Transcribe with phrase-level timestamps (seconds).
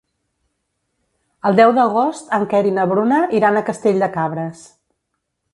[1.49, 4.69] El deu d'agost en Quer i na Bruna iran a Castell de Cabres.